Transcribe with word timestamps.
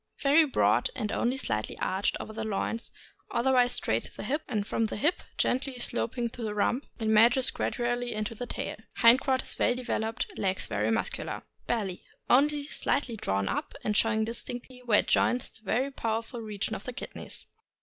—Very 0.23 0.45
broad, 0.45 0.89
and 0.95 1.11
only 1.11 1.37
slightly 1.37 1.77
arched 1.77 2.17
over 2.19 2.33
the 2.33 2.43
loins, 2.43 2.89
otherwise 3.29 3.73
straight 3.73 4.03
to 4.05 4.17
the 4.17 4.23
hip; 4.23 4.41
and 4.47 4.65
from 4.65 4.85
the 4.85 4.95
hip, 4.95 5.17
THE 5.17 5.21
ST. 5.37 5.43
BERNARD. 5.43 5.61
557 5.61 5.75
gently 5.77 5.79
sloping 5.79 6.29
to 6.29 6.41
the 6.41 6.55
rump, 6.55 6.85
it 6.97 7.07
merges 7.07 7.51
gradually 7.51 8.11
into 8.15 8.33
the 8.33 8.47
tail. 8.47 8.77
Hind 8.95 9.21
quarters 9.21 9.55
well 9.59 9.75
developed; 9.75 10.25
legs 10.39 10.65
very 10.65 10.89
muscular. 10.89 11.43
Belly.— 11.67 12.01
Only 12.31 12.63
slightly 12.65 13.15
drawn 13.15 13.47
up, 13.47 13.75
and 13.83 13.95
showing 13.95 14.25
distinctly 14.25 14.81
where 14.83 15.01
it 15.01 15.07
joins 15.07 15.51
the 15.51 15.63
very 15.65 15.91
powerful 15.91 16.41
region 16.41 16.73
of 16.73 16.85
the 16.85 16.93
kidneys. 16.93 17.45